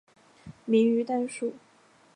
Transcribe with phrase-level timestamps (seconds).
[0.65, 1.53] 明于丹术。